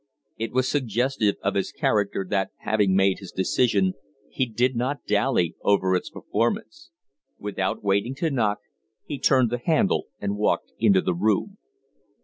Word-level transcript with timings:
It 0.35 0.51
was 0.51 0.67
suggestive 0.67 1.35
of 1.43 1.53
his 1.53 1.71
character 1.71 2.25
that, 2.27 2.49
having 2.61 2.95
made 2.95 3.19
his 3.19 3.31
decision, 3.31 3.93
he 4.31 4.47
did 4.47 4.75
not 4.75 5.05
dally 5.05 5.53
over 5.61 5.95
its 5.95 6.09
performance. 6.09 6.89
Without 7.37 7.83
waiting 7.83 8.15
to 8.15 8.31
knock, 8.31 8.57
he 9.05 9.19
turned 9.19 9.51
the 9.51 9.59
handle 9.63 10.07
and 10.19 10.37
walked 10.39 10.73
into 10.79 11.01
the 11.01 11.13
room. 11.13 11.59